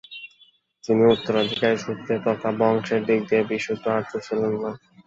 [0.83, 4.71] তিনি উত্তরাধিকার সূত্রে তথা বংশের দিক দিয়ে বিশুদ্ধ আর্য ছিলেন না।